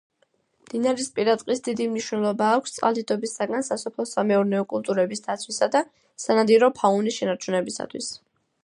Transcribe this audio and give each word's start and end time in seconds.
მდინარისპირა 0.67 1.35
ტყის 1.41 1.61
დიდი 1.67 1.85
მნიშვნელობა 1.91 2.47
აქვს 2.55 2.73
წყალდიდობისაგან 2.77 3.67
სასოფლო-სამეურნეო 3.69 4.67
კულტურების 4.75 5.23
დაცვისა 5.31 5.71
და 5.77 5.85
სანადირო 6.27 6.73
ფაუნის 6.83 7.21
შენარჩუნებისათვის. 7.23 8.13